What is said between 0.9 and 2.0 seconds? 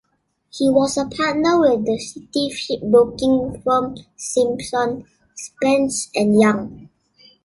a partner with the